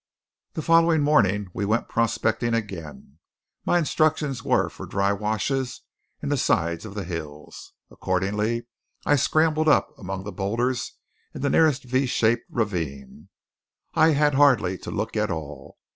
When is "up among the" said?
9.69-10.31